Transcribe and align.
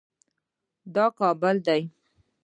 دا 0.93 1.05
کابل 1.17 1.55
دی 1.65 1.81